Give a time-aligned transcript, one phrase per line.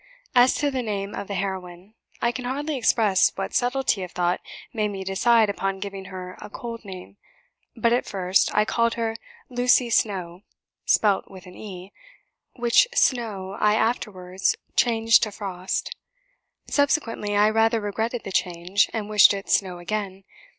[0.33, 1.93] As to the name of the heroine,
[2.23, 4.41] I can hardly express what subtlety of thought
[4.73, 7.17] made me decide upon giving her a cold name;
[7.75, 9.15] but, at first, I called her
[9.47, 10.41] 'Lucy Snowe'
[10.87, 11.93] (spelt with an 'e');
[12.55, 15.95] which Snowe I afterwards changed to 'Frost.'
[16.67, 20.23] Subsequently, I rather regretted the change, and wished it 'Snowe' again.